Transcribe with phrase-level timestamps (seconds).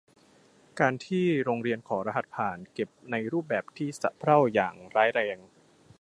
[0.79, 5.37] การที่โรงเรียนขอรหัสผ่าน เก็บในรูปแบบที่สะเพร่าอย่างร้ายแรง